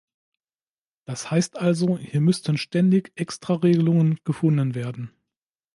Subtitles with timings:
[1.05, 5.11] Das heißt also, hier müssten ständig Extraregelungen gefunden werden.